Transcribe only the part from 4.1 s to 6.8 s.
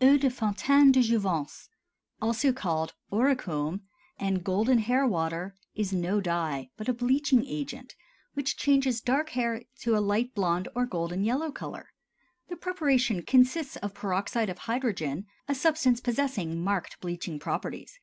and Golden Hair Water, is no dye,